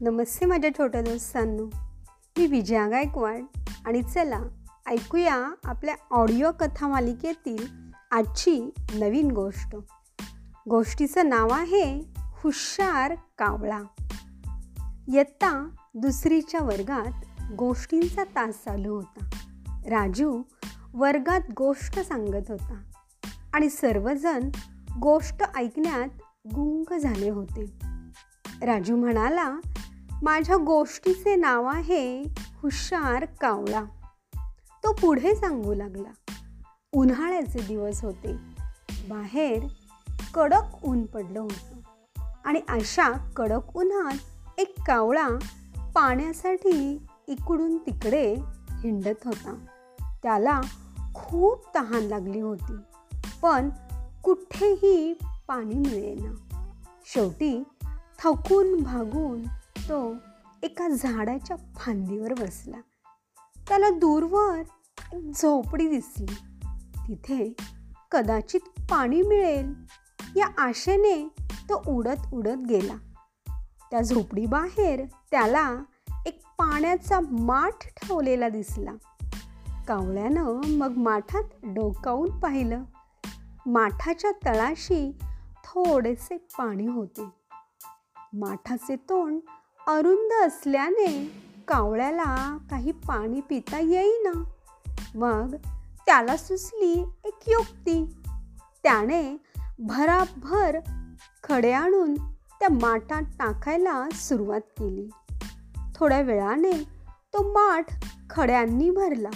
[0.00, 1.64] नमस्ते माझ्या छोट्या दोस्तांनो.
[2.38, 3.44] मी विजया गायकवाड
[3.86, 4.40] आणि चला
[4.86, 7.66] ऐकूया आपल्या ऑडिओ कथा मालिकेतील
[8.10, 9.76] आजची नवीन गोष्ट.
[10.68, 13.82] गोष्टीचं नाव आहे हुशार कावळा.
[15.08, 19.30] इयत्ता दुसरीच्या वर्गात गोष्टींचा तास चालू होता.
[19.88, 20.42] राजू
[20.94, 22.82] वर्गात गोष्ट सांगत होता
[23.54, 24.50] आणि सर्वजण
[25.00, 26.08] गोष्ट ऐकण्यात
[26.54, 27.88] गुंग झाले होते.
[28.62, 29.54] राजू म्हणाला
[30.22, 32.22] माझ्या गोष्टीचे नाव आहे
[32.62, 33.84] हुशार कावळा.
[34.84, 36.32] तो पुढे सांगू लागला.
[36.92, 38.36] उन्हाळ्याचे दिवस होते.
[39.08, 39.66] बाहेर
[40.34, 41.74] कडक ऊन पडलं होतं.
[42.44, 44.14] आणि अशा कडक उन्हात
[44.58, 45.28] एक कावळा
[45.94, 48.34] पाण्यासाठी इकडून तिकडे
[48.70, 49.64] हिंडत होता.
[50.22, 50.60] त्याला
[51.14, 52.76] खूप तहान लागली होती.
[53.42, 53.70] पण
[54.24, 55.12] कुठेही
[55.48, 56.32] पाणी मिळेना.
[57.14, 57.62] शेवटी
[58.22, 59.42] थकून भागून
[59.88, 60.14] तो
[60.62, 62.76] एका झाडाच्या फांदीवर बसला.
[63.68, 64.62] त्याला दूरवर
[65.12, 66.26] एक झोपडी दिसली.
[67.08, 67.52] तिथे
[68.10, 69.74] कदाचित पाणी मिळेल.
[70.36, 72.94] या आशेने तो उडत उडत गेला.
[73.90, 75.82] त्या झोपडीबाहेर त्याला
[76.26, 78.92] एक पाण्याचा माठ ठेवलेला दिसला.
[79.88, 82.84] कावळ्यानं मग माठात डोकावून पाहिलं.
[83.66, 85.18] माठाच्या तळाशी
[85.64, 87.24] थोडेसे पाणी होते.
[88.32, 89.40] माठाचे तोंड
[89.88, 91.32] अरुंद असल्याने
[91.68, 94.44] कावळ्याला काही पाणी पिता येईना.
[95.14, 95.54] मग
[96.06, 98.16] त्याला सुचली एक युक्ती.
[98.82, 99.36] त्याने
[99.78, 100.78] भराभर
[101.44, 102.14] खडे आणून
[102.60, 105.10] त्या माठात टाकायला सुरुवात केली.
[105.94, 106.72] थोड्या वेळाने
[107.32, 107.86] तो माठ
[108.30, 109.30] खड्यांनी भरला.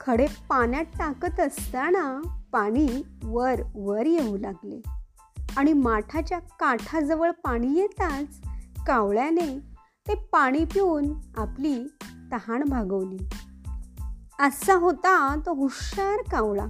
[0.00, 2.20] खडे पाण्यात टाकत असताना
[2.52, 2.88] पाणी
[3.24, 4.82] वर वर येऊ लागले
[5.56, 8.51] आणि माठाच्या काठाजवळ पाणी येताच
[8.86, 9.58] कावळ्याने
[10.08, 11.04] ते पाणी पिऊन
[11.36, 11.84] आपली
[12.32, 13.28] तहान भागवली.
[14.40, 16.66] असा होता तो हुशार कावळा.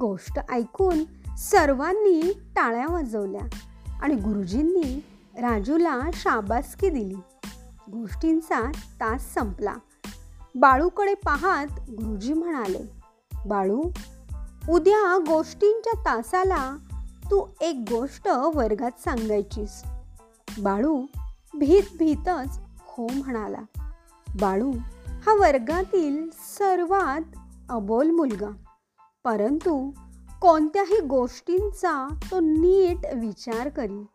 [0.00, 1.04] गोष्ट ऐकून
[1.36, 3.58] सर्वांनी टाळ्या वाजवल्या
[4.02, 5.04] आणि गुरुजींनी
[5.40, 7.16] राजूला शाबासकी दिली.
[7.92, 9.74] गोष्टींचा तास संपला.
[10.54, 12.92] बाळूकडे पाहत गुरुजी म्हणाले
[13.46, 13.82] बाळू
[14.70, 16.76] उद्या गोष्टींच्या तासाला
[17.24, 19.82] तू एक गोष्ट वर्गात सांगायचीस.
[20.58, 21.06] बाळू
[21.54, 23.58] भीत भीतच हो म्हणाला.
[24.40, 24.72] बाळू
[25.06, 27.20] हा वर्गातील सर्वात
[27.70, 28.48] अबोल मुलगा.
[29.24, 29.90] परंतु
[30.40, 34.06] कोणत्याही गोष्टींचा तो नीट विचार करी.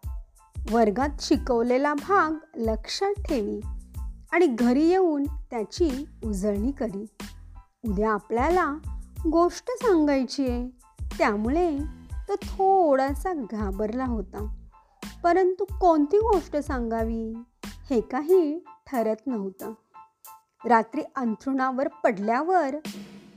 [0.71, 3.61] वर्गात शिकवलेला भाग लक्षात ठेवी
[4.31, 7.05] आणि घरी येऊन त्याची उजळणी करी.
[7.87, 8.73] उद्या आपल्याला
[9.31, 10.67] गोष्ट सांगायची आहे
[11.17, 11.77] त्यामुळे
[12.29, 14.64] तो थोडासा घाबरला होता.
[15.25, 17.33] परंतु कोणती गोष्ट सांगावी?
[17.65, 19.73] हे काही ठरत नव्हतं.
[20.65, 22.75] रात्री अंथरुणावर पडल्यावर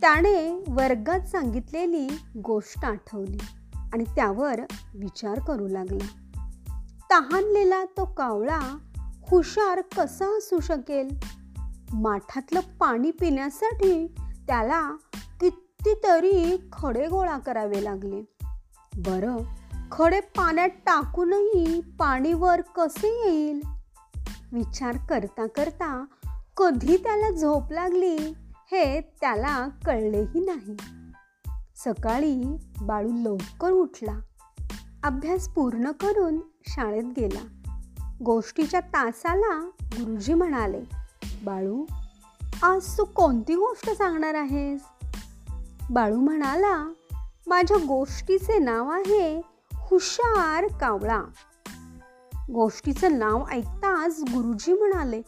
[0.00, 2.08] त्याने वर्गात सांगितलेली
[2.44, 3.38] गोष्ट आठवली
[3.92, 4.60] आणि त्यावर
[4.94, 6.06] विचार करू लागला.
[7.10, 8.78] तहानलेला तो कावळा
[9.30, 11.20] हुशार कसा असू शकेल?
[11.92, 14.06] माठातलं पाणी पिण्यासाठी
[14.46, 14.96] त्याला
[15.40, 18.22] कितीतरी खडे गोळा करावे लागले.
[18.96, 19.36] बरं
[19.92, 23.60] खडे पाण्यात टाकूनही पाणीवर कसे येईल?
[24.52, 26.04] विचार करता करता
[26.56, 28.16] कधी त्याला झोप लागली
[28.72, 30.76] हे त्याला कळलेही नाही.
[31.76, 34.20] सकाळी बाळू लवकर उठला.
[35.04, 36.38] अभ्यास पूर्ण करून
[36.68, 37.46] शाळेत गेला.
[38.22, 40.82] गोष्टीच्या तासाला गुरुजी म्हणाले
[41.44, 41.84] बाळू
[42.62, 44.80] आज तू कोणती गोष्ट सांगणार आहेस?
[45.90, 46.92] बाळू म्हणाला
[47.46, 49.57] माझ्या गोष्टीचे नाव आहे
[49.90, 51.22] हुशार कावळा.
[52.50, 55.22] गोष्टीचं नाव ऐकताच गुरुजी म्हणाले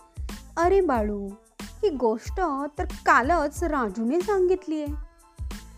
[0.57, 1.29] अरे बाळू
[1.63, 2.41] ही गोष्ट
[2.79, 4.95] तर कालच राजूने सांगितली आहे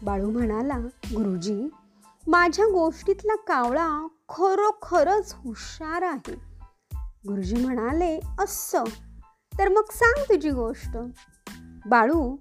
[0.03, 1.69] बाळू म्हणाला गुरुजी
[2.27, 6.35] माझ्या गोष्टीतला कावळा खरोखरच हुशार आहे.
[7.29, 8.85] गुरुजी म्हणाले असं?
[9.59, 10.97] तर मग सांग तुझी गोष्ट.
[11.87, 12.37] बाळू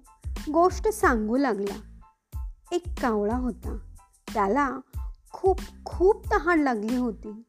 [0.53, 1.99] गोष्ट सांगू लागला.
[2.71, 3.77] एक कावळा होता.
[4.33, 4.69] त्याला
[5.33, 7.43] खूप खूप तहान लागली होती.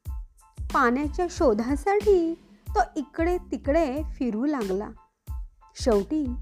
[0.75, 2.35] पाण्याच्या शोधासाठी
[2.69, 4.89] तो इकडे तिकडे फिरू लागला.
[5.75, 6.35] शेवटी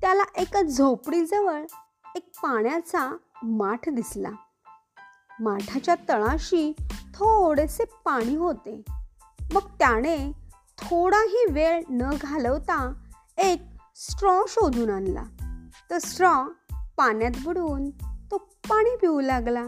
[0.00, 1.64] त्याला एका झोपडीजवळ
[2.16, 4.30] एक पाण्याचा माठ दिसला.
[5.40, 6.72] माठाच्या तळाशी
[7.14, 8.82] थोडेसे पाणी होते.
[9.52, 10.32] मग त्याने
[10.78, 12.92] थोडाही वेळ न घालवता
[13.38, 13.62] एक
[13.96, 15.22] स्ट्रॉ शोधून आणला.
[15.90, 16.44] तर स्ट्रॉ
[16.96, 17.90] पाण्यात बुडवून
[18.30, 19.64] तो पाणी पिऊ लागला.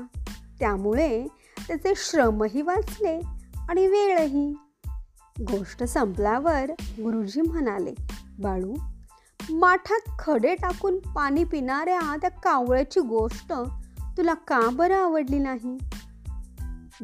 [0.61, 1.27] त्यामुळे
[1.69, 3.21] त्याचे श्रमही वाचले
[3.69, 4.55] आणि वेळही.
[5.41, 7.95] गोष्ट संपल्यावर गुरुजी म्हणाले
[8.39, 8.75] बाळू
[9.51, 13.53] माठात खडे टाकून पाणी पिणाऱ्या त्या कावळ्याची गोष्ट
[14.17, 15.79] तुला का बरं आवडली नाही?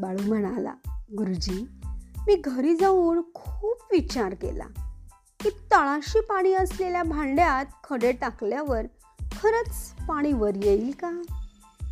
[0.01, 1.69] बाळू म्हणाला गुरुजी
[2.27, 4.65] मी घरी जाऊन खूप विचार केला.
[5.41, 8.83] की तळाशी पाणी असलेल्या भांड्यात खडे टाकल्यावर
[9.21, 11.11] खरंच पाणी वर येईल का?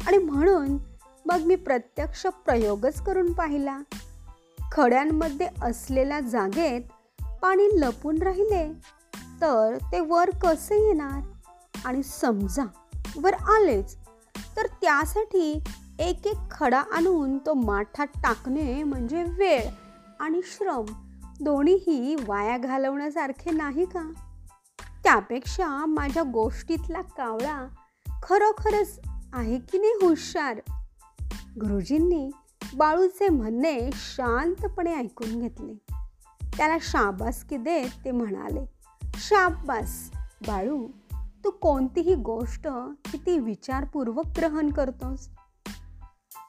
[0.06, 0.78] आणि म्हणून
[1.26, 3.78] मग मी प्रत्यक्ष प्रयोगच करून पाहिला.
[4.72, 6.80] खड्यांमध्ये असलेल्या जागेत
[7.42, 8.72] पाणी लपून राहिले.
[9.40, 11.20] तर ते वर कसे येणार?
[11.84, 12.64] आणि समजा
[13.22, 13.96] वर आलेच.
[14.56, 15.64] तर त्यासाठी
[15.98, 19.68] एक एक खडा आणून तो माठात टाकणे म्हणजे वेळ
[20.20, 20.84] आणि श्रम.
[21.40, 24.12] दोन्हीही वाया घालवण्यासारखे नाही का?
[25.04, 27.66] त्यापेक्षा माझ्या गोष्टीतला कावळा
[28.22, 29.00] खरोखरच
[29.32, 30.60] आहे की नाही हुशार?
[31.60, 32.30] गुरुजींनी
[32.76, 35.74] बाळूचे म्हणणे शांतपणे ऐकून घेतले.
[36.56, 38.64] त्याला शाबासकी देत ते म्हणाले
[39.14, 40.10] शाबास
[40.46, 40.86] बाळू
[41.44, 42.68] तू कोणतीही गोष्ट
[43.12, 45.28] किती विचारपूर्वक ग्रहण करतोस?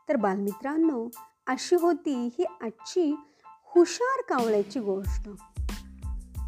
[0.10, 1.08] तर बालमित्रांनो
[1.48, 3.16] अशी होती ही आजची
[3.64, 5.30] हुशार कावळ्याची गोष्ट.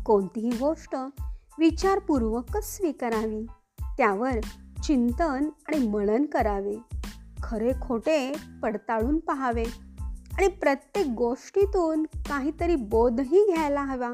[0.06, 0.95] कोणतीही गोष्ट
[1.59, 3.45] विचारपूर्वकच स्वीकारावी
[3.98, 4.39] त्यावर
[4.83, 6.97] चिंतन आणि मनन करावे.
[7.44, 9.66] खरे खोटे पडताळून पहावे.
[10.38, 14.12] आणि प्रत्येक गोष्टीतून काहीतरी बोधही घ्यायला हवा.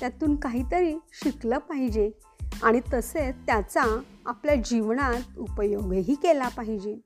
[0.00, 2.10] त्यातून काहीतरी शिकलं पाहिजे.
[2.62, 6.98] आणि तसेच त्याचा आपल्या जीवनात उपयोगही केला पाहिजे.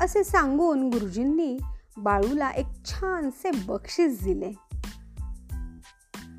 [0.00, 1.58] असे सांगून गुरुजींनी
[1.96, 4.52] बाळूला एक छानसे बक्षीस दिले.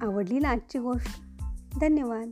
[0.01, 1.21] आवडली ना आजची गोष्ट.
[1.79, 2.31] धन्यवाद.